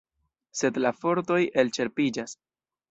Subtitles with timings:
[0.61, 2.37] Sed la fortoj elĉerpiĝas.